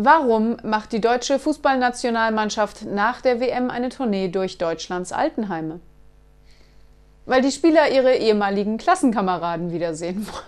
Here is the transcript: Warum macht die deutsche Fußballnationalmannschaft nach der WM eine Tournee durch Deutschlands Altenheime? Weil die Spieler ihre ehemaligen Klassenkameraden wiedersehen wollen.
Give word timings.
Warum 0.00 0.58
macht 0.62 0.92
die 0.92 1.00
deutsche 1.00 1.40
Fußballnationalmannschaft 1.40 2.84
nach 2.84 3.20
der 3.20 3.40
WM 3.40 3.68
eine 3.68 3.88
Tournee 3.88 4.28
durch 4.28 4.56
Deutschlands 4.56 5.10
Altenheime? 5.10 5.80
Weil 7.26 7.42
die 7.42 7.50
Spieler 7.50 7.90
ihre 7.90 8.14
ehemaligen 8.14 8.78
Klassenkameraden 8.78 9.72
wiedersehen 9.72 10.24
wollen. 10.28 10.44